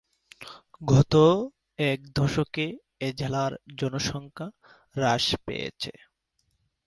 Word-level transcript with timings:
গত 0.83 1.13
এক 1.83 1.99
দশকে 2.15 2.65
এ 2.99 3.09
জেলার 3.17 3.51
জনসংখ্যা 3.79 4.47
হ্রাস 4.95 5.25
পেয়েছে। 5.45 5.91